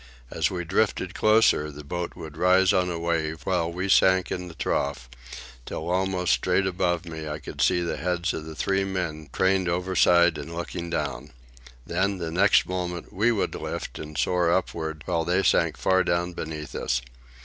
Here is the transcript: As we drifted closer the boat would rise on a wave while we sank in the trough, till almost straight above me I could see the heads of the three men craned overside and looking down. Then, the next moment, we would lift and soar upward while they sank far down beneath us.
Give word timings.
As 0.31 0.49
we 0.49 0.63
drifted 0.65 1.13
closer 1.13 1.69
the 1.69 1.83
boat 1.83 2.13
would 2.15 2.35
rise 2.35 2.73
on 2.73 2.89
a 2.89 2.97
wave 2.97 3.41
while 3.43 3.71
we 3.71 3.87
sank 3.87 4.31
in 4.31 4.47
the 4.47 4.55
trough, 4.55 5.07
till 5.63 5.87
almost 5.87 6.33
straight 6.33 6.65
above 6.65 7.05
me 7.05 7.29
I 7.29 7.37
could 7.37 7.61
see 7.61 7.81
the 7.81 7.97
heads 7.97 8.33
of 8.33 8.45
the 8.45 8.55
three 8.55 8.83
men 8.83 9.27
craned 9.31 9.69
overside 9.69 10.39
and 10.39 10.55
looking 10.55 10.89
down. 10.89 11.33
Then, 11.85 12.17
the 12.17 12.31
next 12.31 12.65
moment, 12.65 13.13
we 13.13 13.31
would 13.31 13.53
lift 13.53 13.99
and 13.99 14.17
soar 14.17 14.49
upward 14.51 15.03
while 15.05 15.23
they 15.23 15.43
sank 15.43 15.77
far 15.77 16.03
down 16.03 16.33
beneath 16.33 16.73
us. 16.73 17.03